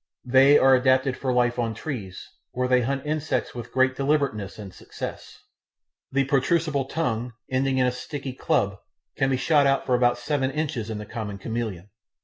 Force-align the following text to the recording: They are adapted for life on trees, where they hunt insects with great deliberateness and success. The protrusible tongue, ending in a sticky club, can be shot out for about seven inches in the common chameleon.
They 0.25 0.57
are 0.57 0.73
adapted 0.73 1.15
for 1.15 1.31
life 1.31 1.59
on 1.59 1.75
trees, 1.75 2.27
where 2.53 2.67
they 2.67 2.81
hunt 2.81 3.05
insects 3.05 3.53
with 3.53 3.71
great 3.71 3.95
deliberateness 3.95 4.57
and 4.57 4.73
success. 4.73 5.37
The 6.11 6.23
protrusible 6.23 6.85
tongue, 6.85 7.33
ending 7.51 7.77
in 7.77 7.85
a 7.85 7.91
sticky 7.91 8.33
club, 8.33 8.79
can 9.15 9.29
be 9.29 9.37
shot 9.37 9.67
out 9.67 9.85
for 9.85 9.93
about 9.93 10.17
seven 10.17 10.49
inches 10.49 10.89
in 10.89 10.97
the 10.97 11.05
common 11.05 11.37
chameleon. 11.37 11.91